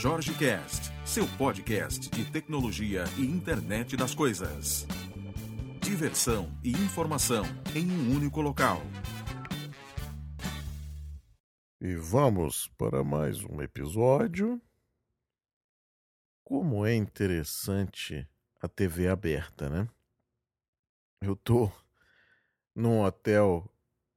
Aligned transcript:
Jorge 0.00 0.32
Cast, 0.34 0.92
seu 1.04 1.26
podcast 1.36 2.08
de 2.10 2.30
tecnologia 2.30 3.02
e 3.16 3.22
internet 3.22 3.96
das 3.96 4.14
coisas. 4.14 4.86
Diversão 5.82 6.56
e 6.62 6.70
informação 6.70 7.42
em 7.74 7.90
um 7.90 8.14
único 8.14 8.40
local. 8.40 8.80
E 11.80 11.96
vamos 11.96 12.68
para 12.78 13.02
mais 13.02 13.42
um 13.42 13.60
episódio. 13.60 14.62
Como 16.44 16.86
é 16.86 16.94
interessante 16.94 18.24
a 18.60 18.68
TV 18.68 19.08
aberta, 19.08 19.68
né? 19.68 19.88
Eu 21.20 21.34
tô 21.34 21.72
num 22.72 23.00
hotel 23.02 23.68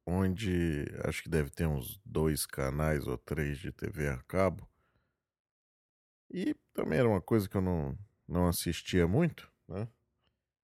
onde 0.05 0.85
acho 1.05 1.23
que 1.23 1.29
deve 1.29 1.49
ter 1.49 1.66
uns 1.66 1.99
dois 2.05 2.45
canais 2.45 3.07
ou 3.07 3.17
três 3.17 3.57
de 3.57 3.71
TV 3.71 4.09
a 4.09 4.17
cabo. 4.27 4.70
E 6.34 6.55
também 6.73 6.99
era 6.99 7.09
uma 7.09 7.21
coisa 7.21 7.49
que 7.49 7.58
eu 7.58 7.62
não, 7.62 7.98
não 8.27 8.48
assistia 8.48 9.08
muito, 9.08 9.52
né? 9.67 9.88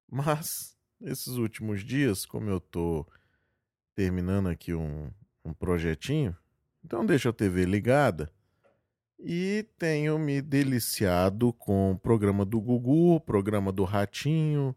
Mas 0.09 0.77
esses 1.01 1.33
últimos 1.35 1.83
dias, 1.83 2.25
como 2.25 2.49
eu 2.49 2.59
tô 2.59 3.05
terminando 3.93 4.47
aqui 4.47 4.73
um, 4.73 5.11
um 5.43 5.53
projetinho, 5.53 6.35
então 6.83 7.05
deixo 7.05 7.27
a 7.27 7.33
TV 7.33 7.65
ligada 7.65 8.31
e 9.19 9.67
tenho 9.77 10.17
me 10.17 10.41
deliciado 10.41 11.51
com 11.51 11.91
o 11.91 11.99
programa 11.99 12.45
do 12.45 12.61
Gugu, 12.61 13.15
o 13.15 13.19
programa 13.19 13.71
do 13.71 13.83
Ratinho, 13.83 14.75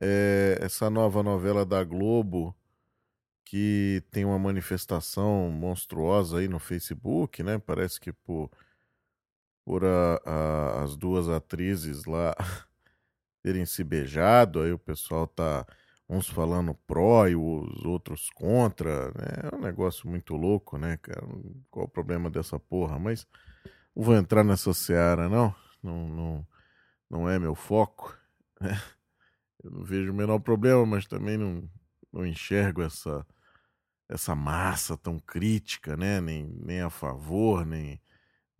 é, 0.00 0.58
essa 0.60 0.90
nova 0.90 1.22
novela 1.22 1.64
da 1.64 1.82
Globo 1.82 2.54
que 3.44 4.02
tem 4.10 4.24
uma 4.24 4.38
manifestação 4.38 5.50
monstruosa 5.50 6.38
aí 6.38 6.46
no 6.46 6.58
Facebook, 6.58 7.42
né? 7.42 7.58
Parece 7.58 7.98
que 7.98 8.12
por, 8.12 8.48
por 9.64 9.84
a, 9.84 10.20
a, 10.24 10.82
as 10.82 10.96
duas 10.96 11.28
atrizes 11.28 12.04
lá 12.04 12.34
terem 13.42 13.64
se 13.66 13.84
beijado, 13.84 14.62
aí 14.62 14.72
o 14.72 14.78
pessoal 14.78 15.26
tá 15.26 15.66
uns 16.08 16.28
falando 16.28 16.74
pró 16.74 17.28
e 17.28 17.36
os 17.36 17.84
outros 17.84 18.30
contra, 18.30 19.08
né? 19.12 19.50
É 19.52 19.56
um 19.56 19.60
negócio 19.60 20.08
muito 20.08 20.34
louco, 20.34 20.76
né, 20.76 20.96
cara? 20.96 21.24
Qual 21.70 21.86
o 21.86 21.88
problema 21.88 22.28
dessa 22.28 22.58
porra? 22.58 22.98
Mas 22.98 23.26
não 23.94 24.02
vou 24.02 24.14
entrar 24.16 24.42
nessa 24.42 24.74
seara, 24.74 25.28
não. 25.28 25.54
Não, 25.82 26.08
não, 26.08 26.46
não 27.08 27.30
é 27.30 27.38
meu 27.38 27.54
foco. 27.54 28.16
Né? 28.60 28.78
Eu 29.64 29.70
não 29.70 29.84
vejo 29.84 30.12
o 30.12 30.14
menor 30.14 30.38
problema, 30.38 30.84
mas 30.84 31.06
também 31.06 31.38
não, 31.38 31.66
não 32.12 32.26
enxergo 32.26 32.82
essa 32.82 33.26
essa 34.06 34.34
massa 34.34 34.96
tão 34.96 35.18
crítica, 35.18 35.96
né? 35.96 36.20
Nem, 36.20 36.44
nem 36.46 36.80
a 36.82 36.90
favor, 36.90 37.64
nem, 37.64 38.00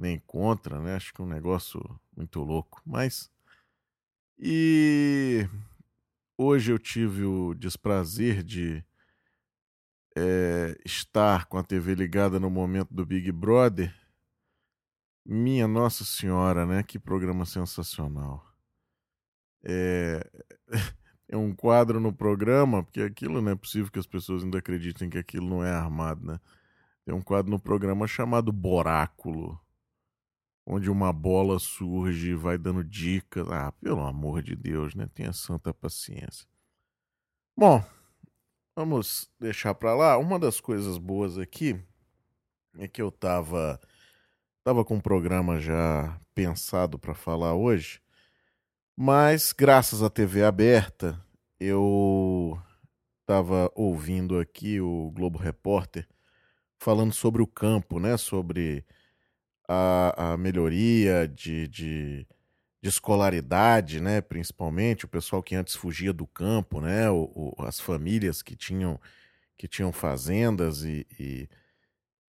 nem 0.01 0.19
contra, 0.27 0.81
né? 0.81 0.97
Acho 0.97 1.13
que 1.13 1.21
é 1.21 1.25
um 1.25 1.29
negócio 1.29 1.81
muito 2.17 2.41
louco. 2.41 2.81
Mas. 2.85 3.31
E 4.39 5.47
hoje 6.37 6.73
eu 6.73 6.79
tive 6.79 7.25
o 7.25 7.55
desprazer 7.55 8.43
de 8.43 8.83
é, 10.17 10.77
estar 10.85 11.47
com 11.47 11.59
a 11.59 11.63
TV 11.63 11.95
ligada 11.95 12.41
no 12.41 12.51
momento 12.51 12.93
do 12.93 13.05
Big 13.05 13.31
Brother. 13.31 13.95
Minha 15.25 15.69
Nossa 15.69 16.05
Senhora, 16.05 16.65
né? 16.65 16.83
Que 16.83 16.99
programa 16.99 17.45
sensacional. 17.45 18.45
É. 19.63 20.27
é 21.29 21.37
um 21.37 21.55
quadro 21.55 22.01
no 22.01 22.13
programa, 22.13 22.83
porque 22.83 23.03
aquilo 23.03 23.41
não 23.41 23.53
é 23.53 23.55
possível 23.55 23.91
que 23.93 23.99
as 23.99 24.07
pessoas 24.07 24.43
ainda 24.43 24.59
acreditem 24.59 25.09
que 25.09 25.19
aquilo 25.19 25.49
não 25.49 25.65
é 25.65 25.71
armado, 25.71 26.27
né? 26.27 26.41
Tem 27.05 27.15
um 27.15 27.23
quadro 27.23 27.51
no 27.51 27.61
programa 27.61 28.07
chamado 28.07 28.51
Boráculo, 28.53 29.61
onde 30.71 30.91
uma 30.91 31.13
bola 31.13 31.59
surge 31.59 32.35
vai 32.35 32.57
dando 32.57 32.85
dicas. 32.85 33.49
Ah, 33.51 33.73
pelo 33.73 34.03
amor 34.03 34.43
de 34.43 34.55
Deus, 34.55 34.95
né? 34.95 35.09
Tenha 35.13 35.33
santa 35.33 35.75
paciência. 35.75 36.47
Bom, 37.57 37.85
vamos 38.77 39.31
deixar 39.39 39.75
para 39.75 39.95
lá. 39.95 40.17
Uma 40.19 40.39
das 40.39 40.61
coisas 40.61 40.99
boas 40.99 41.39
aqui 41.39 41.79
é 42.79 42.87
que 42.87 43.03
eu 43.03 43.11
tava 43.11 43.81
tava 44.63 44.85
com 44.85 44.97
um 44.97 45.01
programa 45.01 45.59
já 45.59 46.21
pensado 46.35 46.99
para 46.99 47.15
falar 47.15 47.55
hoje 47.55 48.01
mas, 49.03 49.55
graças 49.55 50.03
à 50.03 50.11
TV 50.11 50.45
aberta, 50.45 51.19
eu 51.59 52.61
estava 53.23 53.73
ouvindo 53.75 54.39
aqui 54.39 54.79
o 54.79 55.11
Globo 55.13 55.39
Repórter 55.39 56.07
falando 56.79 57.15
sobre 57.15 57.41
o 57.41 57.47
campo, 57.47 57.99
né? 57.99 58.19
Sobre 58.19 58.85
a, 59.73 60.33
a 60.33 60.37
melhoria 60.37 61.29
de, 61.29 61.69
de, 61.69 62.27
de, 62.83 62.89
escolaridade, 62.89 64.01
né? 64.01 64.21
Principalmente 64.21 65.05
o 65.05 65.09
pessoal 65.09 65.43
que 65.43 65.55
antes 65.55 65.75
fugia 65.77 66.13
do 66.13 66.27
campo, 66.27 66.81
né? 66.81 67.11
O, 67.11 67.55
o, 67.59 67.65
as 67.65 67.81
famílias 67.81 68.43
que 68.43 68.57
tinham, 68.57 69.01
que 69.57 69.69
tinham 69.69 69.93
fazendas 69.93 70.83
e, 70.85 71.07
e 71.19 71.49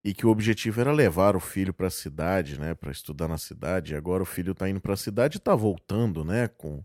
e 0.03 0.13
que 0.13 0.25
o 0.25 0.29
objetivo 0.29 0.81
era 0.81 0.91
levar 0.91 1.35
o 1.35 1.39
filho 1.39 1.73
para 1.73 1.87
a 1.87 1.91
cidade, 1.91 2.59
né, 2.59 2.73
para 2.73 2.91
estudar 2.91 3.27
na 3.27 3.37
cidade. 3.37 3.93
E 3.93 3.95
agora 3.95 4.23
o 4.23 4.25
filho 4.25 4.51
está 4.51 4.67
indo 4.69 4.81
para 4.81 4.93
a 4.93 4.97
cidade 4.97 5.37
e 5.37 5.39
está 5.39 5.55
voltando, 5.55 6.25
né, 6.25 6.47
com, 6.47 6.83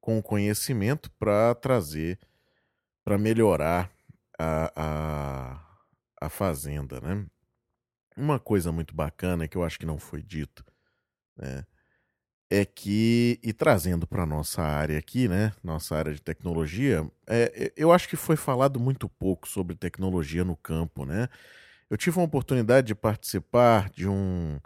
com 0.00 0.18
o 0.18 0.22
conhecimento 0.22 1.10
para 1.18 1.54
trazer, 1.54 2.18
para 3.04 3.18
melhorar 3.18 3.90
a, 4.38 4.72
a, 4.76 6.26
a 6.26 6.28
fazenda, 6.30 7.00
né. 7.00 7.26
Uma 8.16 8.38
coisa 8.38 8.70
muito 8.70 8.94
bacana 8.94 9.48
que 9.48 9.56
eu 9.56 9.64
acho 9.64 9.78
que 9.78 9.86
não 9.86 9.98
foi 9.98 10.22
dito, 10.22 10.64
né, 11.36 11.64
é 12.50 12.64
que, 12.64 13.40
e 13.42 13.52
trazendo 13.52 14.06
para 14.06 14.26
nossa 14.26 14.62
área 14.62 14.98
aqui, 14.98 15.28
né, 15.28 15.52
nossa 15.62 15.96
área 15.96 16.12
de 16.14 16.22
tecnologia, 16.22 17.08
é, 17.28 17.72
eu 17.76 17.92
acho 17.92 18.08
que 18.08 18.16
foi 18.16 18.36
falado 18.36 18.80
muito 18.80 19.08
pouco 19.08 19.48
sobre 19.48 19.76
tecnologia 19.76 20.44
no 20.44 20.56
campo, 20.56 21.06
né, 21.06 21.28
eu 21.90 21.96
tive 21.96 22.18
uma 22.18 22.26
oportunidade 22.26 22.88
de 22.88 22.94
participar 22.96 23.90
de 23.90 24.08
um 24.08 24.60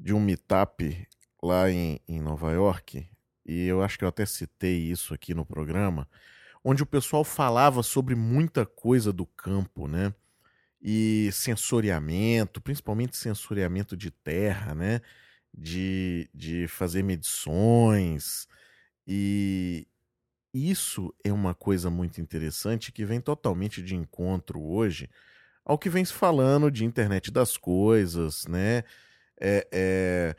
de 0.00 0.14
um 0.14 0.20
meetup 0.20 1.06
lá 1.42 1.70
em, 1.70 2.00
em 2.08 2.20
Nova 2.20 2.52
York, 2.52 3.08
e 3.46 3.66
eu 3.66 3.82
acho 3.82 3.98
que 3.98 4.04
eu 4.04 4.08
até 4.08 4.26
citei 4.26 4.78
isso 4.90 5.14
aqui 5.14 5.34
no 5.34 5.46
programa, 5.46 6.08
onde 6.64 6.82
o 6.82 6.86
pessoal 6.86 7.24
falava 7.24 7.82
sobre 7.82 8.14
muita 8.14 8.66
coisa 8.66 9.12
do 9.12 9.26
campo, 9.26 9.88
né? 9.88 10.14
E 10.82 11.30
sensoriamento, 11.32 12.60
principalmente 12.60 13.16
sensoriamento 13.16 13.96
de 13.96 14.10
terra, 14.10 14.74
né? 14.74 15.00
De, 15.52 16.30
de 16.34 16.68
fazer 16.68 17.02
medições. 17.02 18.46
E 19.06 19.86
isso 20.54 21.14
é 21.24 21.32
uma 21.32 21.54
coisa 21.54 21.90
muito 21.90 22.20
interessante 22.20 22.92
que 22.92 23.04
vem 23.04 23.20
totalmente 23.20 23.82
de 23.82 23.94
encontro 23.96 24.60
hoje 24.62 25.08
ao 25.64 25.78
que 25.78 25.90
vem 25.90 26.04
se 26.04 26.12
falando 26.12 26.70
de 26.70 26.84
internet 26.84 27.30
das 27.30 27.56
coisas, 27.56 28.46
né? 28.46 28.84
É, 29.40 29.66
é, 29.72 30.36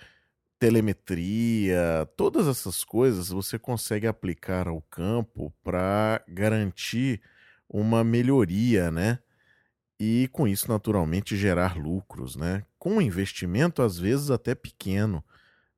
telemetria, 0.60 2.08
todas 2.18 2.48
essas 2.48 2.84
coisas 2.84 3.30
você 3.30 3.58
consegue 3.60 4.08
aplicar 4.08 4.68
ao 4.68 4.82
campo 4.84 5.52
para 5.64 6.24
garantir 6.28 7.22
uma 7.70 8.04
melhoria, 8.04 8.92
né? 8.92 9.20
E 10.04 10.28
com 10.30 10.48
isso, 10.48 10.68
naturalmente, 10.68 11.38
gerar 11.38 11.78
lucros, 11.78 12.36
né? 12.36 12.66
Com 12.80 13.00
investimento, 13.00 13.84
às 13.84 14.00
vezes, 14.00 14.32
até 14.32 14.56
pequeno. 14.56 15.24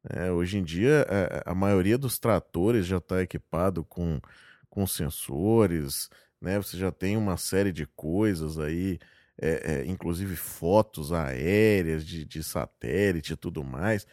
É, 0.09 0.31
hoje 0.31 0.57
em 0.57 0.63
dia, 0.63 1.05
a, 1.09 1.13
é, 1.13 1.43
a 1.45 1.53
maioria 1.53 1.97
dos 1.97 2.17
tratores 2.17 2.85
já 2.85 2.99
está 2.99 3.21
equipado 3.21 3.83
com, 3.83 4.21
com 4.69 4.87
sensores, 4.87 6.09
né? 6.39 6.55
Você 6.57 6.77
já 6.77 6.89
tem 6.89 7.17
uma 7.17 7.35
série 7.35 7.73
de 7.73 7.85
coisas 7.85 8.57
aí 8.57 8.97
é, 9.41 9.81
é, 9.81 9.85
inclusive 9.87 10.37
fotos 10.37 11.11
aéreas 11.11 12.05
de, 12.05 12.23
de 12.23 12.41
satélite 12.41 13.33
e 13.33 13.35
tudo 13.35 13.61
mais. 13.61 14.07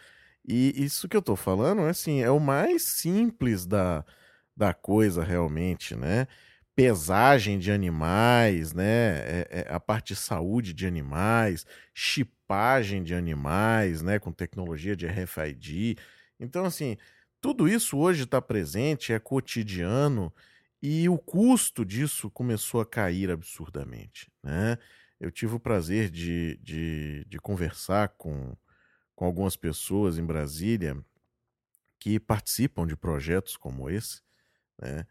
E 0.45 0.73
isso 0.83 1.09
que 1.09 1.17
eu 1.17 1.21
estou 1.21 1.37
falando, 1.37 1.83
assim, 1.83 2.21
é 2.21 2.31
o 2.33 2.41
mais 2.41 2.83
simples 2.83 3.65
da, 3.65 4.05
da 4.57 4.75
coisa 4.75 5.23
realmente, 5.23 5.95
né? 5.95 6.27
Pesagem 6.81 7.59
de 7.59 7.71
animais, 7.71 8.73
né? 8.73 9.19
É, 9.19 9.67
é 9.69 9.75
a 9.75 9.79
parte 9.79 10.15
de 10.15 10.17
saúde 10.17 10.73
de 10.73 10.87
animais, 10.87 11.67
chipagem 11.93 13.03
de 13.03 13.15
animais, 13.15 14.00
né? 14.00 14.19
Com 14.19 14.32
tecnologia 14.32 14.97
de 14.97 15.06
RFID. 15.06 15.99
Então, 16.38 16.65
assim, 16.65 16.97
tudo 17.38 17.69
isso 17.69 17.99
hoje 17.99 18.23
está 18.23 18.41
presente, 18.41 19.12
é 19.12 19.19
cotidiano, 19.19 20.32
e 20.82 21.06
o 21.06 21.19
custo 21.19 21.85
disso 21.85 22.31
começou 22.31 22.81
a 22.81 22.87
cair 22.87 23.31
absurdamente, 23.31 24.31
né? 24.43 24.79
eu 25.21 25.31
tive 25.31 25.55
o 25.55 25.61
prazer 25.61 26.09
de, 26.09 26.59
de, 26.62 27.26
de 27.26 27.38
conversar 27.38 28.09
com, 28.17 28.56
com 29.15 29.26
algumas 29.26 29.55
pessoas 29.55 30.17
em 30.17 30.25
Brasília 30.25 30.97
que 31.99 32.19
participam 32.19 32.87
de 32.87 32.97
projetos 32.97 33.55
como 33.55 33.91
esse, 33.91 34.23
né? 34.81 35.06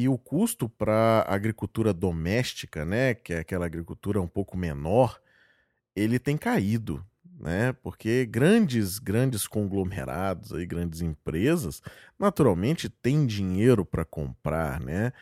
E 0.00 0.08
o 0.08 0.16
custo 0.16 0.68
para 0.68 1.24
a 1.26 1.34
agricultura 1.34 1.92
doméstica, 1.92 2.84
né, 2.84 3.14
que 3.14 3.32
é 3.32 3.40
aquela 3.40 3.66
agricultura 3.66 4.20
um 4.20 4.28
pouco 4.28 4.56
menor, 4.56 5.20
ele 5.96 6.20
tem 6.20 6.36
caído. 6.36 7.04
né? 7.40 7.72
Porque 7.82 8.24
grandes, 8.26 9.00
grandes 9.00 9.46
conglomerados 9.46 10.52
aí, 10.52 10.64
grandes 10.66 11.00
empresas, 11.00 11.82
naturalmente 12.18 12.88
têm 12.88 13.26
dinheiro 13.26 13.84
para 13.84 14.04
comprar, 14.04 14.80
né? 14.80 15.12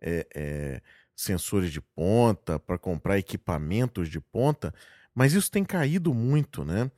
É, 0.00 0.26
é, 0.34 0.82
sensores 1.14 1.72
de 1.72 1.80
ponta, 1.80 2.58
para 2.58 2.76
comprar 2.76 3.18
equipamentos 3.18 4.10
de 4.10 4.20
ponta, 4.20 4.74
mas 5.14 5.32
isso 5.32 5.50
tem 5.50 5.64
caído 5.64 6.12
muito, 6.12 6.62
né? 6.62 6.90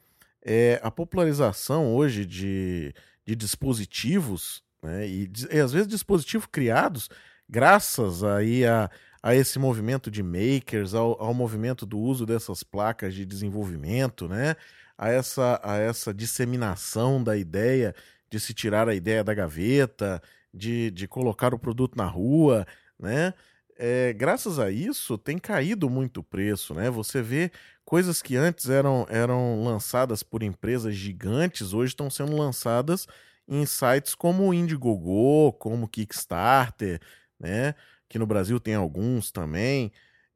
É, 0.43 0.81
a 0.82 0.90
popularização 0.90 1.94
hoje 1.94 2.26
de, 2.26 2.93
de 3.25 3.37
dispositivos, 3.37 4.62
né? 4.88 5.06
E, 5.06 5.31
e 5.52 5.61
às 5.61 5.73
vezes 5.73 5.87
dispositivos 5.87 6.46
criados 6.50 7.08
graças 7.49 8.23
aí 8.23 8.67
a, 8.67 8.90
a 9.23 9.35
esse 9.35 9.58
movimento 9.58 10.11
de 10.11 10.23
makers, 10.23 10.94
ao, 10.94 11.20
ao 11.23 11.32
movimento 11.32 11.87
do 11.87 11.99
uso 11.99 12.26
dessas 12.26 12.62
placas 12.62 13.14
de 13.14 13.25
desenvolvimento, 13.25 14.29
né? 14.29 14.56
a, 14.99 15.08
essa, 15.11 15.61
a 15.62 15.76
essa 15.76 16.12
disseminação 16.12 17.23
da 17.23 17.37
ideia 17.37 17.94
de 18.29 18.40
se 18.40 18.52
tirar 18.52 18.88
a 18.88 18.94
ideia 18.94 19.23
da 19.23 19.32
gaveta, 19.32 20.20
de, 20.52 20.90
de 20.90 21.06
colocar 21.06 21.55
o 21.55 21.58
produto 21.58 21.96
na 21.96 22.05
rua, 22.06 22.67
né? 22.99 23.32
É, 23.81 24.12
graças 24.12 24.58
a 24.58 24.73
isso 24.73 25.17
tem 25.17 25.38
caído 25.38 25.88
muito 25.88 26.19
o 26.19 26.25
preço, 26.25 26.75
né? 26.75 26.90
Você 26.90 27.23
vê 27.23 27.52
coisas 27.85 28.20
que 28.20 28.35
antes 28.37 28.69
eram, 28.69 29.06
eram 29.08 29.62
lançadas 29.62 30.25
por 30.25 30.43
empresas 30.43 30.96
gigantes, 30.96 31.73
hoje 31.73 31.93
estão 31.93 32.11
sendo 32.11 32.37
lançadas 32.37 33.06
em 33.48 33.64
sites 33.66 34.14
como 34.14 34.48
o 34.48 34.54
Indiegogo, 34.54 35.52
como 35.54 35.88
Kickstarter, 35.88 37.00
né? 37.40 37.74
Que 38.08 38.18
no 38.18 38.26
Brasil 38.26 38.60
tem 38.60 38.74
alguns 38.74 39.30
também. 39.32 39.92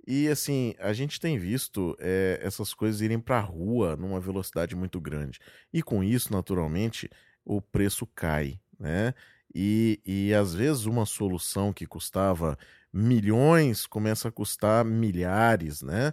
E 0.06 0.28
assim, 0.28 0.74
a 0.80 0.92
gente 0.92 1.20
tem 1.20 1.38
visto 1.38 1.96
é, 2.00 2.40
essas 2.42 2.74
coisas 2.74 3.00
irem 3.00 3.20
para 3.20 3.38
a 3.38 3.40
rua 3.40 3.96
numa 3.96 4.18
velocidade 4.20 4.74
muito 4.74 5.00
grande. 5.00 5.38
E 5.72 5.82
com 5.82 6.02
isso, 6.02 6.32
naturalmente, 6.32 7.08
o 7.44 7.60
preço 7.60 8.06
cai, 8.06 8.58
né? 8.78 9.14
E, 9.54 10.00
e 10.04 10.34
às 10.34 10.54
vezes 10.54 10.86
uma 10.86 11.04
solução 11.06 11.72
que 11.72 11.86
custava 11.86 12.58
milhões 12.92 13.86
começa 13.86 14.28
a 14.28 14.32
custar 14.32 14.84
milhares, 14.84 15.82
né? 15.82 16.12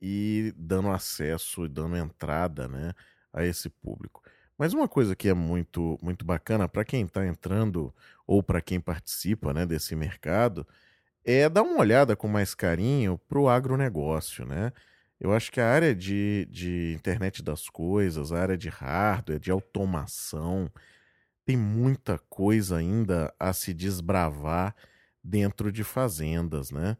E 0.00 0.54
dando 0.56 0.90
acesso 0.90 1.64
e 1.66 1.68
dando 1.68 1.96
entrada, 1.96 2.68
né, 2.68 2.92
a 3.32 3.44
esse 3.44 3.68
público. 3.68 4.22
Mas 4.58 4.74
uma 4.74 4.88
coisa 4.88 5.14
que 5.16 5.28
é 5.28 5.34
muito 5.34 5.98
muito 6.02 6.24
bacana 6.24 6.68
para 6.68 6.84
quem 6.84 7.04
está 7.04 7.26
entrando 7.26 7.94
ou 8.26 8.42
para 8.42 8.60
quem 8.60 8.80
participa, 8.80 9.54
né, 9.54 9.64
desse 9.64 9.94
mercado, 9.96 10.66
é 11.24 11.48
dar 11.48 11.62
uma 11.62 11.78
olhada 11.80 12.16
com 12.16 12.28
mais 12.28 12.54
carinho 12.54 13.18
para 13.28 13.38
o 13.38 13.48
agronegócio, 13.48 14.44
né? 14.46 14.72
Eu 15.20 15.32
acho 15.32 15.50
que 15.50 15.60
a 15.60 15.68
área 15.68 15.94
de, 15.94 16.46
de 16.50 16.94
internet 16.94 17.42
das 17.42 17.68
coisas, 17.68 18.32
a 18.32 18.40
área 18.40 18.56
de 18.56 18.68
hardware, 18.68 19.40
de 19.40 19.50
automação, 19.50 20.70
tem 21.44 21.56
muita 21.56 22.18
coisa 22.28 22.76
ainda 22.76 23.34
a 23.38 23.52
se 23.52 23.74
desbravar 23.74 24.74
dentro 25.24 25.72
de 25.72 25.82
fazendas, 25.84 26.70
né? 26.70 26.96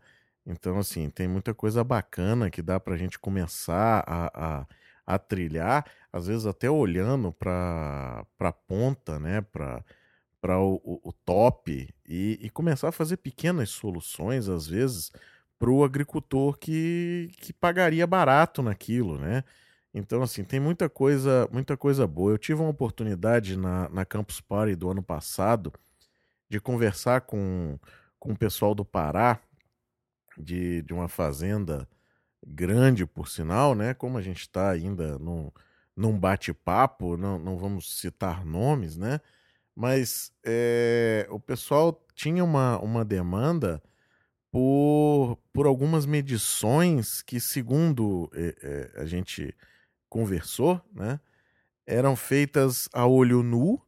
Então, 0.46 0.78
assim, 0.78 1.10
tem 1.10 1.28
muita 1.28 1.54
coisa 1.54 1.84
bacana 1.84 2.50
que 2.50 2.62
dá 2.62 2.80
para 2.80 2.94
a 2.94 2.96
gente 2.96 3.18
começar 3.18 4.02
a, 4.06 4.60
a, 4.60 4.66
a, 5.08 5.18
trilhar, 5.18 5.86
às 6.12 6.26
vezes 6.26 6.44
até 6.44 6.70
olhando 6.70 7.32
para 7.32 8.26
a 8.38 8.52
ponta, 8.52 9.18
né? 9.18 9.40
Para 9.40 10.58
o, 10.60 11.00
o, 11.02 11.12
top 11.12 11.88
e, 12.06 12.38
e, 12.42 12.50
começar 12.50 12.88
a 12.88 12.92
fazer 12.92 13.16
pequenas 13.16 13.70
soluções, 13.70 14.48
às 14.48 14.66
vezes, 14.66 15.10
para 15.58 15.70
o 15.70 15.82
agricultor 15.82 16.58
que, 16.58 17.30
que 17.38 17.52
pagaria 17.52 18.06
barato 18.06 18.62
naquilo, 18.62 19.18
né? 19.18 19.44
Então, 19.94 20.22
assim, 20.22 20.44
tem 20.44 20.60
muita 20.60 20.88
coisa, 20.88 21.48
muita 21.50 21.76
coisa 21.76 22.06
boa. 22.06 22.32
Eu 22.32 22.38
tive 22.38 22.60
uma 22.60 22.70
oportunidade 22.70 23.56
na, 23.56 23.88
na 23.88 24.04
Campus 24.04 24.40
Party 24.40 24.76
do 24.76 24.90
ano 24.90 25.02
passado 25.02 25.72
de 26.48 26.60
conversar 26.60 27.22
com, 27.22 27.78
com 28.18 28.32
o 28.32 28.38
pessoal 28.38 28.74
do 28.74 28.84
Pará, 28.84 29.40
de, 30.36 30.82
de 30.82 30.92
uma 30.92 31.08
fazenda 31.08 31.88
grande, 32.46 33.06
por 33.06 33.28
sinal, 33.28 33.74
né? 33.74 33.94
Como 33.94 34.18
a 34.18 34.22
gente 34.22 34.40
está 34.40 34.70
ainda 34.70 35.18
num, 35.18 35.50
num 35.96 36.18
bate-papo, 36.18 37.16
não, 37.16 37.38
não 37.38 37.56
vamos 37.56 37.98
citar 37.98 38.44
nomes, 38.44 38.96
né? 38.96 39.20
mas 39.78 40.32
é, 40.44 41.24
o 41.30 41.38
pessoal 41.38 42.04
tinha 42.12 42.42
uma, 42.42 42.80
uma 42.80 43.04
demanda 43.04 43.80
por, 44.50 45.38
por 45.52 45.66
algumas 45.66 46.04
medições 46.04 47.22
que, 47.22 47.38
segundo 47.38 48.28
é, 48.34 48.56
é, 48.60 49.00
a 49.00 49.06
gente 49.06 49.54
conversou, 50.08 50.84
né, 50.92 51.20
eram 51.86 52.16
feitas 52.16 52.88
a 52.92 53.06
olho 53.06 53.40
nu 53.44 53.80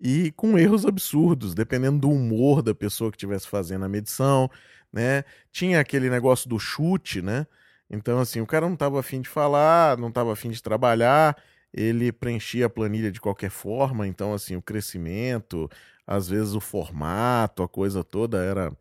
e 0.00 0.32
com 0.32 0.58
erros 0.58 0.84
absurdos, 0.84 1.54
dependendo 1.54 2.00
do 2.00 2.10
humor 2.10 2.60
da 2.60 2.74
pessoa 2.74 3.12
que 3.12 3.16
estivesse 3.16 3.46
fazendo 3.46 3.84
a 3.84 3.88
medição, 3.88 4.50
né? 4.92 5.24
Tinha 5.52 5.80
aquele 5.80 6.10
negócio 6.10 6.48
do 6.48 6.58
chute, 6.58 7.22
né? 7.22 7.46
Então, 7.88 8.20
assim, 8.20 8.40
o 8.40 8.46
cara 8.46 8.66
não 8.66 8.74
estava 8.74 9.00
afim 9.00 9.20
de 9.20 9.28
falar, 9.28 9.98
não 9.98 10.08
estava 10.08 10.32
afim 10.32 10.50
de 10.50 10.62
trabalhar, 10.62 11.36
ele 11.72 12.12
preenchia 12.12 12.66
a 12.66 12.70
planilha 12.70 13.10
de 13.10 13.20
qualquer 13.20 13.50
forma, 13.50 14.06
então 14.06 14.32
assim, 14.34 14.56
o 14.56 14.62
crescimento, 14.62 15.68
às 16.06 16.28
vezes 16.28 16.54
o 16.54 16.60
formato, 16.60 17.62
a 17.62 17.68
coisa 17.68 18.04
toda 18.04 18.38
era 18.42 18.72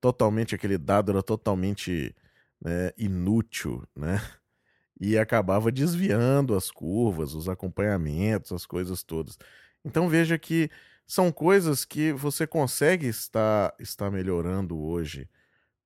totalmente, 0.00 0.54
aquele 0.54 0.78
dado 0.78 1.12
era 1.12 1.22
totalmente 1.22 2.14
né, 2.60 2.92
inútil, 2.98 3.84
né? 3.96 4.20
E 5.00 5.18
acabava 5.18 5.72
desviando 5.72 6.54
as 6.56 6.70
curvas, 6.70 7.34
os 7.34 7.48
acompanhamentos, 7.48 8.52
as 8.52 8.66
coisas 8.66 9.02
todas. 9.02 9.36
Então 9.84 10.08
veja 10.08 10.38
que 10.38 10.70
são 11.06 11.32
coisas 11.32 11.84
que 11.84 12.12
você 12.12 12.46
consegue 12.46 13.08
estar, 13.08 13.74
estar 13.80 14.10
melhorando 14.10 14.78
hoje 14.80 15.28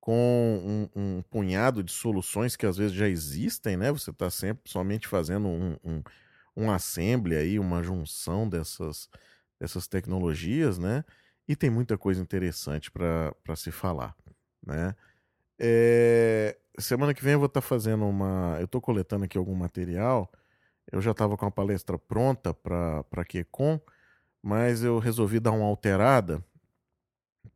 com 0.07 0.89
um, 0.95 1.19
um 1.19 1.23
punhado 1.23 1.83
de 1.83 1.91
soluções 1.91 2.55
que 2.55 2.65
às 2.65 2.77
vezes 2.77 2.97
já 2.97 3.09
existem, 3.09 3.77
né? 3.77 3.91
Você 3.91 4.11
está 4.11 4.31
sempre 4.31 4.71
somente 4.71 5.09
fazendo 5.09 5.49
um, 5.49 5.77
um 5.83 6.01
um 6.57 6.71
assembly 6.71 7.37
aí, 7.37 7.59
uma 7.59 7.83
junção 7.83 8.49
dessas, 8.49 9.11
dessas 9.61 9.89
tecnologias, 9.89 10.79
né? 10.79 11.05
E 11.49 11.57
tem 11.57 11.69
muita 11.71 11.99
coisa 11.99 12.23
interessante 12.23 12.91
para 12.91 13.57
se 13.57 13.73
falar, 13.73 14.17
né? 14.65 14.95
É, 15.59 16.57
semana 16.79 17.13
que 17.13 17.23
vem 17.23 17.33
eu 17.33 17.41
vou 17.41 17.47
estar 17.47 17.61
tá 17.61 17.67
fazendo 17.67 18.07
uma. 18.07 18.57
Eu 18.61 18.67
estou 18.67 18.81
coletando 18.81 19.25
aqui 19.25 19.37
algum 19.37 19.57
material. 19.57 20.31
Eu 20.91 21.01
já 21.03 21.11
estava 21.11 21.37
com 21.37 21.47
a 21.47 21.51
palestra 21.51 21.99
pronta 21.99 22.55
para 22.55 23.05
a 23.13 23.25
QCon, 23.25 23.81
mas 24.43 24.85
eu 24.85 24.99
resolvi 25.01 25.41
dar 25.41 25.53
uma 25.53 25.67
alterada, 25.67 26.45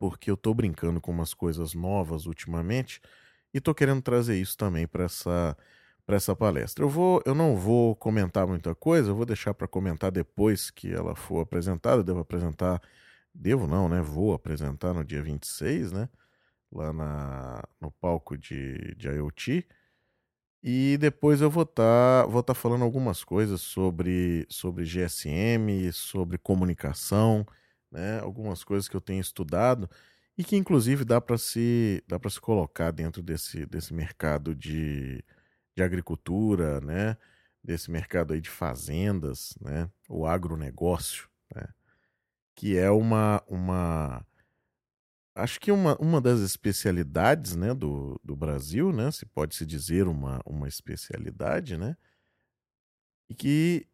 porque 0.01 0.31
eu 0.31 0.33
estou 0.33 0.51
brincando 0.51 0.99
com 0.99 1.11
umas 1.11 1.31
coisas 1.31 1.75
novas 1.75 2.25
ultimamente 2.25 2.99
e 3.53 3.59
estou 3.59 3.75
querendo 3.75 4.01
trazer 4.01 4.35
isso 4.35 4.57
também 4.57 4.87
para 4.87 5.03
essa 5.03 5.55
para 6.03 6.15
essa 6.15 6.35
palestra. 6.35 6.83
Eu 6.83 6.89
vou, 6.89 7.21
eu 7.23 7.35
não 7.35 7.55
vou 7.55 7.95
comentar 7.95 8.47
muita 8.47 8.73
coisa, 8.73 9.11
eu 9.11 9.15
vou 9.15 9.25
deixar 9.27 9.53
para 9.53 9.67
comentar 9.67 10.11
depois 10.11 10.71
que 10.71 10.91
ela 10.91 11.15
for 11.15 11.41
apresentada. 11.41 12.03
devo 12.03 12.19
apresentar, 12.19 12.81
devo 13.33 13.67
não, 13.67 13.87
né? 13.87 14.01
Vou 14.01 14.33
apresentar 14.33 14.91
no 14.93 15.05
dia 15.05 15.21
26, 15.21 15.91
né? 15.91 16.09
Lá 16.71 16.91
na, 16.91 17.63
no 17.79 17.91
palco 17.91 18.35
de, 18.35 18.95
de 18.95 19.07
IoT. 19.07 19.67
E 20.63 20.97
depois 20.99 21.41
eu 21.41 21.49
vou 21.51 21.63
estar 21.63 22.23
tá, 22.23 22.27
vou 22.27 22.41
tá 22.43 22.55
falando 22.55 22.83
algumas 22.83 23.23
coisas 23.23 23.61
sobre, 23.61 24.47
sobre 24.49 24.83
GSM, 24.83 25.91
sobre 25.93 26.37
comunicação, 26.39 27.45
né? 27.91 28.19
Algumas 28.19 28.63
coisas 28.63 28.87
que 28.87 28.95
eu 28.95 29.01
tenho 29.01 29.21
estudado 29.21 29.89
e 30.37 30.43
que 30.43 30.55
inclusive 30.55 31.05
dá 31.05 31.19
para 31.21 31.37
se 31.37 32.03
dá 32.07 32.19
para 32.19 32.29
se 32.29 32.39
colocar 32.41 32.91
dentro 32.91 33.21
desse, 33.21 33.65
desse 33.65 33.93
mercado 33.93 34.55
de 34.55 35.23
de 35.75 35.83
agricultura, 35.83 36.81
né? 36.81 37.17
Desse 37.63 37.91
mercado 37.91 38.33
aí 38.33 38.41
de 38.41 38.49
fazendas, 38.49 39.55
né? 39.61 39.89
O 40.09 40.25
agronegócio, 40.25 41.29
né? 41.55 41.67
Que 42.55 42.77
é 42.77 42.91
uma, 42.91 43.43
uma 43.47 44.25
acho 45.35 45.59
que 45.59 45.71
uma, 45.71 45.95
uma 45.97 46.21
das 46.21 46.39
especialidades, 46.41 47.55
né? 47.55 47.73
Do, 47.73 48.19
do 48.23 48.35
Brasil, 48.35 48.91
né? 48.91 49.11
Se 49.11 49.25
pode 49.25 49.55
se 49.55 49.65
dizer 49.65 50.07
uma, 50.07 50.41
uma 50.45 50.67
especialidade, 50.67 51.77
né? 51.77 51.95
E 53.29 53.35
que 53.35 53.87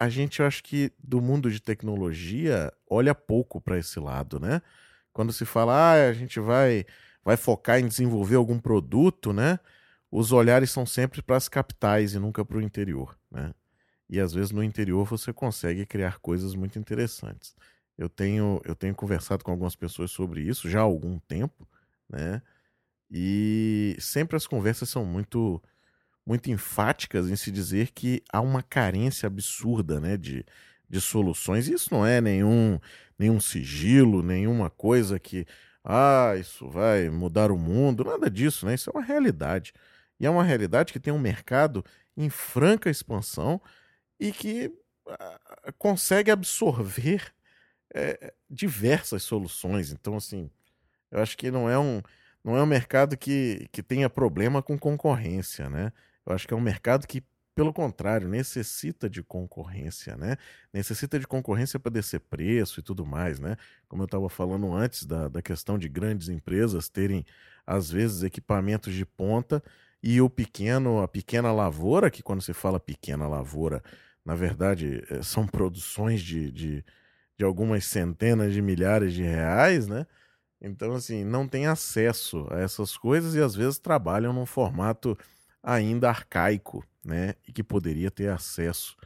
a 0.00 0.08
gente, 0.08 0.40
eu 0.40 0.46
acho 0.46 0.62
que 0.62 0.92
do 0.98 1.20
mundo 1.20 1.50
de 1.50 1.60
tecnologia 1.60 2.72
olha 2.88 3.14
pouco 3.14 3.60
para 3.60 3.78
esse 3.78 3.98
lado, 4.00 4.40
né? 4.40 4.62
Quando 5.12 5.32
se 5.32 5.44
fala, 5.44 5.74
ah, 5.74 6.08
a 6.08 6.12
gente 6.12 6.40
vai 6.40 6.84
vai 7.24 7.36
focar 7.36 7.78
em 7.78 7.88
desenvolver 7.88 8.36
algum 8.36 8.58
produto, 8.58 9.32
né? 9.32 9.58
os 10.10 10.32
olhares 10.32 10.70
são 10.70 10.86
sempre 10.86 11.22
para 11.22 11.36
as 11.36 11.48
capitais 11.48 12.14
e 12.14 12.18
nunca 12.18 12.44
para 12.44 12.58
o 12.58 12.62
interior, 12.62 13.16
né? 13.30 13.54
E 14.08 14.20
às 14.20 14.32
vezes 14.32 14.50
no 14.52 14.62
interior 14.64 15.04
você 15.06 15.32
consegue 15.32 15.84
criar 15.86 16.18
coisas 16.20 16.54
muito 16.54 16.78
interessantes. 16.78 17.54
Eu 17.96 18.08
tenho, 18.08 18.60
eu 18.64 18.74
tenho 18.74 18.94
conversado 18.94 19.44
com 19.44 19.50
algumas 19.50 19.76
pessoas 19.76 20.10
sobre 20.10 20.42
isso 20.42 20.68
já 20.70 20.80
há 20.80 20.82
algum 20.82 21.18
tempo, 21.20 21.68
né? 22.08 22.42
E 23.10 23.96
sempre 24.00 24.36
as 24.36 24.46
conversas 24.46 24.88
são 24.88 25.04
muito 25.04 25.62
muito 26.28 26.50
enfáticas 26.50 27.30
em 27.30 27.36
se 27.36 27.50
dizer 27.50 27.90
que 27.90 28.22
há 28.30 28.42
uma 28.42 28.62
carência 28.62 29.26
absurda 29.26 29.98
né, 29.98 30.18
de, 30.18 30.44
de 30.86 31.00
soluções. 31.00 31.68
Isso 31.68 31.88
não 31.90 32.04
é 32.04 32.20
nenhum, 32.20 32.78
nenhum 33.18 33.40
sigilo, 33.40 34.22
nenhuma 34.22 34.68
coisa 34.68 35.18
que, 35.18 35.46
ah, 35.82 36.34
isso 36.38 36.68
vai 36.68 37.08
mudar 37.08 37.50
o 37.50 37.56
mundo, 37.56 38.04
nada 38.04 38.28
disso, 38.30 38.66
né? 38.66 38.74
Isso 38.74 38.90
é 38.90 38.92
uma 38.92 39.02
realidade. 39.02 39.72
E 40.20 40.26
é 40.26 40.30
uma 40.30 40.44
realidade 40.44 40.92
que 40.92 41.00
tem 41.00 41.14
um 41.14 41.18
mercado 41.18 41.82
em 42.14 42.28
franca 42.28 42.90
expansão 42.90 43.58
e 44.20 44.30
que 44.30 44.66
uh, 45.06 45.72
consegue 45.78 46.30
absorver 46.30 47.32
é, 47.94 48.34
diversas 48.50 49.22
soluções. 49.22 49.92
Então, 49.92 50.14
assim, 50.14 50.50
eu 51.10 51.22
acho 51.22 51.38
que 51.38 51.50
não 51.50 51.70
é 51.70 51.78
um, 51.78 52.02
não 52.44 52.54
é 52.54 52.62
um 52.62 52.66
mercado 52.66 53.16
que, 53.16 53.66
que 53.72 53.82
tenha 53.82 54.10
problema 54.10 54.62
com 54.62 54.78
concorrência, 54.78 55.70
né? 55.70 55.90
Eu 56.28 56.34
acho 56.34 56.46
que 56.46 56.52
é 56.52 56.56
um 56.56 56.60
mercado 56.60 57.06
que, 57.06 57.22
pelo 57.54 57.72
contrário, 57.72 58.28
necessita 58.28 59.08
de 59.08 59.22
concorrência, 59.22 60.14
né? 60.14 60.36
Necessita 60.72 61.18
de 61.18 61.26
concorrência 61.26 61.80
para 61.80 61.90
descer 61.90 62.20
preço 62.20 62.80
e 62.80 62.82
tudo 62.82 63.06
mais, 63.06 63.40
né? 63.40 63.56
Como 63.88 64.02
eu 64.02 64.04
estava 64.04 64.28
falando 64.28 64.72
antes 64.74 65.06
da, 65.06 65.28
da 65.28 65.40
questão 65.40 65.78
de 65.78 65.88
grandes 65.88 66.28
empresas 66.28 66.88
terem, 66.88 67.24
às 67.66 67.90
vezes, 67.90 68.22
equipamentos 68.22 68.92
de 68.92 69.06
ponta 69.06 69.62
e 70.02 70.20
o 70.20 70.28
pequeno, 70.28 71.00
a 71.00 71.08
pequena 71.08 71.50
lavoura, 71.50 72.10
que 72.10 72.22
quando 72.22 72.42
se 72.42 72.52
fala 72.52 72.78
pequena 72.78 73.26
lavoura, 73.26 73.82
na 74.24 74.34
verdade, 74.34 75.02
é, 75.10 75.22
são 75.24 75.46
produções 75.46 76.20
de, 76.20 76.52
de, 76.52 76.84
de 77.38 77.44
algumas 77.44 77.86
centenas 77.86 78.52
de 78.52 78.60
milhares 78.60 79.14
de 79.14 79.22
reais, 79.22 79.88
né? 79.88 80.06
Então, 80.60 80.92
assim, 80.92 81.24
não 81.24 81.48
tem 81.48 81.66
acesso 81.66 82.46
a 82.50 82.58
essas 82.58 82.96
coisas 82.96 83.34
e 83.34 83.40
às 83.40 83.54
vezes 83.54 83.78
trabalham 83.78 84.32
num 84.32 84.44
formato 84.44 85.16
ainda 85.62 86.08
arcaico, 86.08 86.84
né? 87.04 87.34
E 87.46 87.52
que 87.52 87.62
poderia 87.62 88.10
ter 88.10 88.28
acesso 88.28 88.96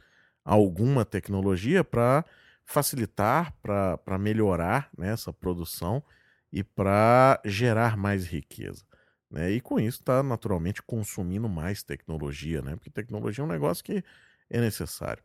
a 0.43 0.53
alguma 0.53 1.05
tecnologia 1.05 1.83
para 1.83 2.25
facilitar, 2.65 3.53
para 3.61 4.17
melhorar 4.17 4.89
né, 4.97 5.11
essa 5.11 5.33
produção 5.33 6.03
e 6.51 6.63
para 6.63 7.41
gerar 7.45 7.97
mais 7.97 8.25
riqueza. 8.25 8.83
Né? 9.29 9.51
E 9.51 9.61
com 9.61 9.79
isso 9.79 9.99
está 9.99 10.21
naturalmente 10.21 10.81
consumindo 10.81 11.49
mais 11.49 11.81
tecnologia, 11.83 12.61
né? 12.61 12.75
Porque 12.75 12.89
tecnologia 12.89 13.41
é 13.41 13.45
um 13.45 13.51
negócio 13.51 13.83
que 13.83 14.03
é 14.49 14.61
necessário. 14.61 15.23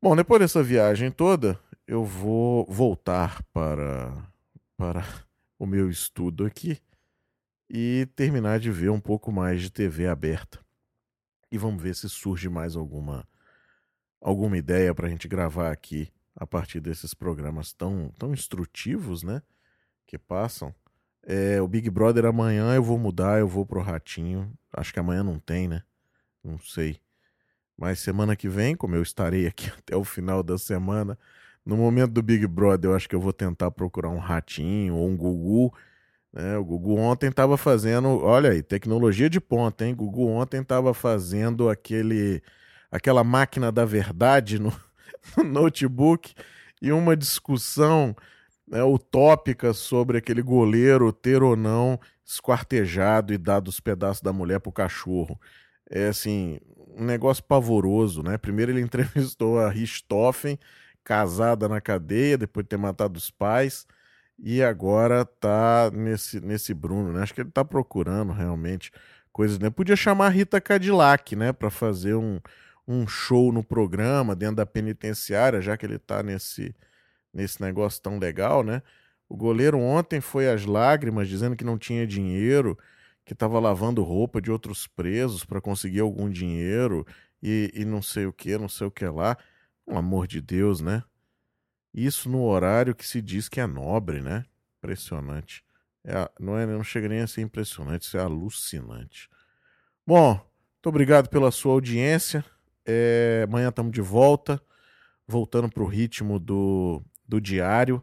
Bom, 0.00 0.14
depois 0.14 0.40
dessa 0.40 0.62
viagem 0.62 1.10
toda, 1.10 1.58
eu 1.86 2.04
vou 2.04 2.66
voltar 2.66 3.42
para 3.52 4.12
para 4.76 5.02
o 5.58 5.66
meu 5.66 5.90
estudo 5.90 6.44
aqui 6.44 6.80
e 7.68 8.06
terminar 8.16 8.58
de 8.58 8.70
ver 8.70 8.90
um 8.90 9.00
pouco 9.00 9.30
mais 9.30 9.60
de 9.60 9.70
TV 9.70 10.06
aberta. 10.06 10.58
E 11.50 11.58
vamos 11.58 11.82
ver 11.82 11.94
se 11.94 12.08
surge 12.08 12.48
mais 12.48 12.76
alguma 12.76 13.26
alguma 14.20 14.58
ideia 14.58 14.94
para 14.94 15.06
a 15.06 15.10
gente 15.10 15.28
gravar 15.28 15.70
aqui 15.70 16.12
a 16.34 16.46
partir 16.46 16.80
desses 16.80 17.14
programas 17.14 17.72
tão, 17.72 18.12
tão 18.18 18.32
instrutivos, 18.32 19.22
né? 19.22 19.42
Que 20.06 20.18
passam. 20.18 20.74
É, 21.22 21.60
o 21.60 21.68
Big 21.68 21.90
Brother 21.90 22.24
amanhã 22.24 22.74
eu 22.74 22.82
vou 22.82 22.98
mudar, 22.98 23.38
eu 23.38 23.48
vou 23.48 23.66
pro 23.66 23.80
Ratinho. 23.80 24.52
Acho 24.72 24.92
que 24.92 24.98
amanhã 25.00 25.22
não 25.22 25.38
tem, 25.38 25.68
né? 25.68 25.82
Não 26.42 26.58
sei. 26.58 27.00
Mas 27.76 28.00
semana 28.00 28.34
que 28.34 28.48
vem, 28.48 28.74
como 28.74 28.96
eu 28.96 29.02
estarei 29.02 29.46
aqui 29.46 29.70
até 29.76 29.96
o 29.96 30.04
final 30.04 30.42
da 30.42 30.58
semana, 30.58 31.18
no 31.64 31.76
momento 31.76 32.12
do 32.12 32.22
Big 32.22 32.46
Brother, 32.46 32.90
eu 32.90 32.96
acho 32.96 33.08
que 33.08 33.14
eu 33.14 33.20
vou 33.20 33.32
tentar 33.32 33.70
procurar 33.70 34.08
um 34.08 34.18
ratinho 34.18 34.94
ou 34.94 35.08
um 35.08 35.16
Gugu. 35.16 35.72
Né? 36.32 36.56
O 36.56 36.64
Gugu 36.64 36.96
ontem 36.96 37.28
estava 37.30 37.56
fazendo, 37.56 38.22
olha 38.22 38.50
aí, 38.50 38.62
tecnologia 38.62 39.30
de 39.30 39.40
ponta, 39.40 39.86
hein? 39.86 39.94
Gugu 39.94 40.26
ontem 40.28 40.60
estava 40.60 40.92
fazendo 40.92 41.68
aquele, 41.68 42.42
aquela 42.90 43.24
máquina 43.24 43.72
da 43.72 43.84
verdade 43.84 44.58
no, 44.58 44.72
no 45.36 45.44
notebook 45.44 46.34
e 46.80 46.92
uma 46.92 47.16
discussão 47.16 48.14
né, 48.66 48.82
utópica 48.84 49.72
sobre 49.72 50.18
aquele 50.18 50.42
goleiro 50.42 51.12
ter 51.12 51.42
ou 51.42 51.56
não 51.56 51.98
esquartejado 52.24 53.32
e 53.32 53.38
dado 53.38 53.68
os 53.68 53.80
pedaços 53.80 54.22
da 54.22 54.32
mulher 54.32 54.60
pro 54.60 54.70
cachorro. 54.70 55.40
É 55.90 56.08
assim, 56.08 56.58
um 56.94 57.04
negócio 57.04 57.42
pavoroso, 57.42 58.22
né? 58.22 58.36
Primeiro 58.36 58.70
ele 58.72 58.82
entrevistou 58.82 59.58
a 59.58 59.70
Richthofen, 59.70 60.58
casada 61.02 61.68
na 61.68 61.80
cadeia 61.80 62.36
depois 62.36 62.64
de 62.64 62.68
ter 62.68 62.76
matado 62.76 63.16
os 63.16 63.30
pais 63.30 63.86
e 64.38 64.62
agora 64.62 65.24
tá 65.24 65.90
nesse, 65.92 66.40
nesse 66.40 66.72
Bruno, 66.74 67.12
né? 67.12 67.22
Acho 67.22 67.34
que 67.34 67.40
ele 67.40 67.50
tá 67.50 67.64
procurando 67.64 68.32
realmente 68.32 68.90
coisas, 69.32 69.58
né? 69.58 69.70
Podia 69.70 69.96
chamar 69.96 70.26
a 70.26 70.30
Rita 70.30 70.60
Cadillac, 70.60 71.34
né, 71.36 71.52
para 71.52 71.70
fazer 71.70 72.14
um, 72.14 72.40
um 72.86 73.06
show 73.06 73.52
no 73.52 73.64
programa 73.64 74.34
dentro 74.36 74.56
da 74.56 74.66
penitenciária, 74.66 75.60
já 75.60 75.76
que 75.76 75.86
ele 75.86 75.98
tá 75.98 76.22
nesse 76.22 76.74
nesse 77.32 77.60
negócio 77.60 78.02
tão 78.02 78.18
legal, 78.18 78.62
né? 78.64 78.82
O 79.28 79.36
goleiro 79.36 79.78
ontem 79.78 80.20
foi 80.20 80.48
às 80.48 80.64
lágrimas 80.64 81.28
dizendo 81.28 81.54
que 81.56 81.64
não 81.64 81.78
tinha 81.78 82.06
dinheiro, 82.06 82.78
que 83.24 83.34
estava 83.34 83.60
lavando 83.60 84.02
roupa 84.02 84.40
de 84.40 84.50
outros 84.50 84.86
presos 84.86 85.44
para 85.44 85.60
conseguir 85.60 86.00
algum 86.00 86.30
dinheiro 86.30 87.06
e, 87.42 87.70
e 87.74 87.84
não 87.84 88.00
sei 88.00 88.26
o 88.26 88.32
que, 88.32 88.56
não 88.56 88.68
sei 88.68 88.86
o 88.86 88.90
que 88.90 89.06
lá. 89.06 89.36
Pelo 89.84 89.98
amor 89.98 90.26
de 90.26 90.40
Deus, 90.40 90.80
né? 90.80 91.02
Isso 92.04 92.28
no 92.28 92.44
horário 92.44 92.94
que 92.94 93.06
se 93.06 93.20
diz 93.20 93.48
que 93.48 93.60
é 93.60 93.66
nobre, 93.66 94.20
né? 94.20 94.44
Impressionante. 94.78 95.64
É, 96.04 96.30
não, 96.38 96.56
é, 96.56 96.66
não 96.66 96.84
chega 96.84 97.08
nem 97.08 97.20
a 97.20 97.26
ser 97.26 97.42
impressionante, 97.42 98.02
isso 98.02 98.16
é 98.16 98.20
alucinante. 98.20 99.28
Bom, 100.06 100.32
muito 100.32 100.86
obrigado 100.86 101.28
pela 101.28 101.50
sua 101.50 101.72
audiência. 101.72 102.44
É, 102.86 103.44
amanhã 103.46 103.68
estamos 103.68 103.92
de 103.92 104.00
volta, 104.00 104.60
voltando 105.26 105.68
para 105.68 105.82
o 105.82 105.86
ritmo 105.86 106.38
do, 106.38 107.02
do 107.26 107.40
diário. 107.40 108.02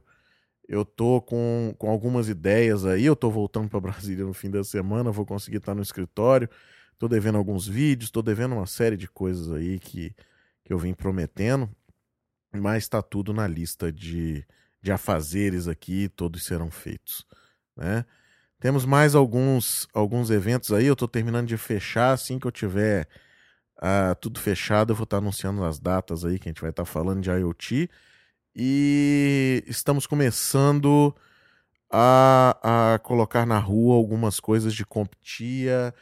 Eu 0.67 0.83
tô 0.83 1.21
com, 1.21 1.73
com 1.77 1.89
algumas 1.89 2.27
ideias 2.27 2.85
aí. 2.85 3.05
Eu 3.05 3.15
tô 3.15 3.29
voltando 3.31 3.69
para 3.69 3.79
Brasília 3.79 4.25
no 4.25 4.33
fim 4.33 4.49
da 4.49 4.63
semana, 4.63 5.11
vou 5.11 5.25
conseguir 5.25 5.57
estar 5.57 5.73
no 5.73 5.81
escritório. 5.81 6.49
Tô 6.97 7.07
devendo 7.07 7.37
alguns 7.37 7.67
vídeos, 7.67 8.11
tô 8.11 8.21
devendo 8.21 8.55
uma 8.55 8.67
série 8.67 8.97
de 8.97 9.07
coisas 9.07 9.51
aí 9.51 9.79
que 9.79 10.15
que 10.65 10.73
eu 10.73 10.79
vim 10.79 10.93
prometendo, 10.93 11.69
mas 12.59 12.83
está 12.83 13.01
tudo 13.01 13.33
na 13.33 13.47
lista 13.47 13.91
de, 13.91 14.45
de 14.81 14.91
afazeres 14.91 15.67
aqui, 15.67 16.09
todos 16.09 16.43
serão 16.43 16.71
feitos. 16.71 17.25
Né? 17.75 18.05
Temos 18.59 18.85
mais 18.85 19.15
alguns, 19.15 19.87
alguns 19.93 20.29
eventos 20.29 20.71
aí, 20.71 20.85
eu 20.85 20.93
estou 20.93 21.07
terminando 21.07 21.47
de 21.47 21.57
fechar, 21.57 22.11
assim 22.11 22.39
que 22.39 22.47
eu 22.47 22.51
tiver 22.51 23.07
uh, 23.77 24.15
tudo 24.19 24.39
fechado, 24.39 24.91
eu 24.91 24.95
vou 24.95 25.03
estar 25.03 25.17
tá 25.17 25.21
anunciando 25.21 25.63
as 25.63 25.79
datas 25.79 26.25
aí 26.25 26.39
que 26.39 26.47
a 26.47 26.51
gente 26.51 26.61
vai 26.61 26.69
estar 26.69 26.83
tá 26.83 26.89
falando 26.89 27.21
de 27.21 27.29
IoT. 27.29 27.89
E 28.55 29.63
estamos 29.67 30.07
começando 30.07 31.13
a, 31.91 32.93
a 32.93 32.99
colocar 32.99 33.45
na 33.45 33.59
rua 33.59 33.95
algumas 33.95 34.39
coisas 34.39 34.73
de 34.73 34.85
CompTIA, 34.85 35.93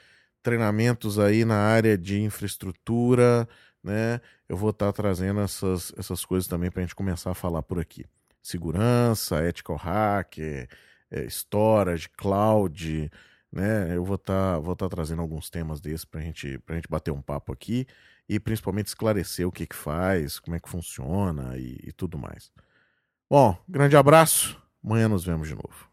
treinamentos 0.41 1.17
aí 1.17 1.45
na 1.45 1.57
área 1.57 1.97
de 1.97 2.21
infraestrutura, 2.21 3.47
né? 3.83 4.21
Eu 4.47 4.55
vou 4.55 4.69
estar 4.69 4.87
tá 4.87 4.93
trazendo 4.93 5.41
essas, 5.41 5.93
essas 5.97 6.23
coisas 6.23 6.47
também 6.47 6.71
para 6.71 6.81
a 6.81 6.83
gente 6.83 6.95
começar 6.95 7.31
a 7.31 7.35
falar 7.35 7.61
por 7.61 7.79
aqui. 7.79 8.05
Segurança, 8.41 9.45
ethical 9.47 9.75
hacker, 9.75 10.69
é, 11.11 11.25
storage, 11.25 12.09
cloud, 12.09 13.11
né? 13.51 13.95
Eu 13.95 14.03
vou 14.03 14.15
estar 14.15 14.55
tá, 14.55 14.59
vou 14.59 14.75
tá 14.75 14.89
trazendo 14.89 15.21
alguns 15.21 15.49
temas 15.49 15.79
desses 15.79 16.05
para 16.05 16.21
gente, 16.21 16.59
a 16.67 16.73
gente 16.73 16.89
bater 16.89 17.11
um 17.11 17.21
papo 17.21 17.51
aqui 17.51 17.85
e 18.27 18.39
principalmente 18.39 18.87
esclarecer 18.87 19.47
o 19.47 19.51
que, 19.51 19.67
que 19.67 19.75
faz, 19.75 20.39
como 20.39 20.55
é 20.55 20.59
que 20.59 20.69
funciona 20.69 21.57
e, 21.57 21.79
e 21.83 21.91
tudo 21.91 22.17
mais. 22.17 22.51
Bom, 23.29 23.57
grande 23.67 23.95
abraço. 23.95 24.61
Amanhã 24.83 25.07
nos 25.07 25.23
vemos 25.25 25.47
de 25.47 25.55
novo. 25.55 25.92